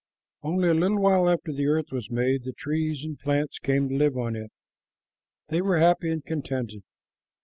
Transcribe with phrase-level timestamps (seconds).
[0.41, 3.95] Only a little while after the earth was made, the trees and plants came to
[3.95, 4.51] live on it.
[5.49, 6.81] They were happy and contented.